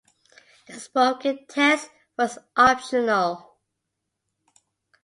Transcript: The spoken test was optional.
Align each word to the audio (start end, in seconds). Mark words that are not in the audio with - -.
The 0.65 0.79
spoken 0.79 1.45
test 1.47 1.91
was 2.17 2.39
optional. 2.57 3.57